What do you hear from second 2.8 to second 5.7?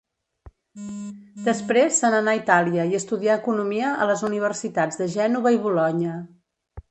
i estudià economia a les universitats de Gènova i